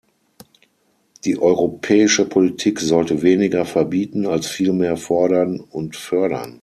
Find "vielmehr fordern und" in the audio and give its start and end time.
4.47-5.95